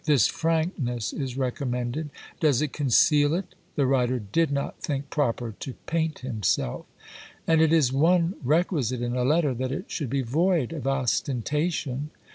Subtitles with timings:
[0.05, 2.09] This frankness is recommended.
[2.39, 3.53] Does it conceal it?
[3.75, 6.87] The writer did not think proper to paint himself;
[7.45, 12.09] and it is one requisite in a letter, that it should be void of ostentation.